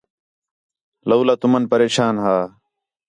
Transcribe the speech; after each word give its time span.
لَولا 1.09 1.33
تُمن 1.41 1.63
پریشان 1.71 2.15
ہا 2.23 2.37